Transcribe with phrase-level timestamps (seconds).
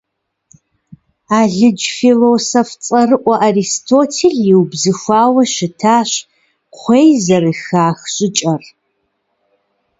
[1.39, 6.11] Алыдж философ цӀэрыӀуэ Аристотель иубзыхуауэ щытащ
[6.73, 8.63] кхъуей зэрыхах щӀыкӀэр.